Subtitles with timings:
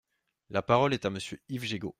[0.49, 1.89] La parole est à Monsieur Yves Jégo.